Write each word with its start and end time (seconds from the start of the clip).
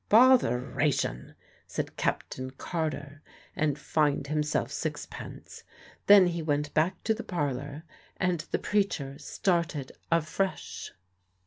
"Botheration!" 0.09 1.35
said 1.67 1.95
Captain 1.95 2.49
Carter, 2.49 3.21
and 3.55 3.77
fined 3.77 4.25
himself 4.25 4.71
sixpence. 4.71 5.63
Then 6.07 6.25
he 6.25 6.41
went 6.41 6.73
back 6.73 7.03
to 7.03 7.13
the 7.13 7.23
parlour, 7.23 7.83
and 8.17 8.39
the 8.49 8.57
preacher 8.57 9.19
started 9.19 9.91
afresh. 10.11 10.91